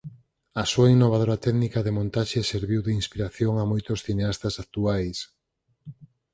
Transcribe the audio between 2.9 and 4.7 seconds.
inspiración a moitos cineastas